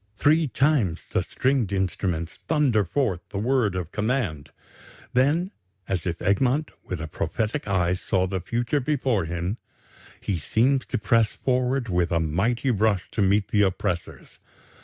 Three 0.17 0.47
times 0.47 0.99
the 1.11 1.21
stringed 1.21 1.71
instruments 1.71 2.39
thunder 2.47 2.83
forth 2.83 3.19
the 3.29 3.37
word 3.37 3.75
of 3.75 3.91
command. 3.91 4.49
Then, 5.13 5.51
as 5.87 6.07
if 6.07 6.19
Egmont 6.23 6.71
with 6.83 6.99
a 6.99 7.07
prophetic 7.07 7.67
eye 7.67 7.93
saw 7.93 8.25
the 8.25 8.41
future 8.41 8.79
before 8.79 9.25
him, 9.25 9.59
he 10.19 10.37
seems 10.39 10.87
to 10.87 10.97
press 10.97 11.27
forward 11.33 11.87
with 11.87 12.11
a 12.11 12.19
mighty 12.19 12.71
rush 12.71 13.11
to 13.11 13.21
meet 13.21 13.49
the 13.49 13.61
oppressors. 13.61 14.39